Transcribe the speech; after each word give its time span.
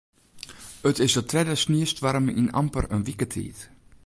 It 0.89 0.99
is 1.05 1.13
de 1.17 1.25
tredde 1.29 1.55
sniestoarm 1.63 2.25
yn 2.41 2.53
amper 2.59 2.85
in 2.95 3.05
wike 3.07 3.27
tiid. 3.33 3.59